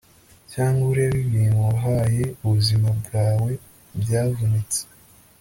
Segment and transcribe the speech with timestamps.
[0.53, 3.51] Cyangwa urebe ibintu wahaye ubuzima bwawe
[4.01, 4.81] byavunitse